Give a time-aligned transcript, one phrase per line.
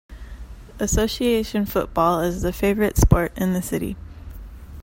[0.79, 3.95] Association football is the favorite sport in the city.